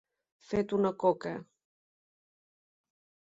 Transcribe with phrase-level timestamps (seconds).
[0.53, 1.33] Fet una coca.